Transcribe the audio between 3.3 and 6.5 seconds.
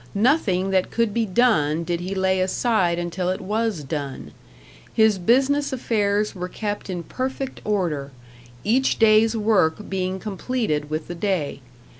was done; his business affairs were